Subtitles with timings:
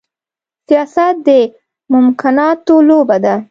[0.67, 1.29] سياست د
[1.93, 3.35] ممکناتو لوبه ده.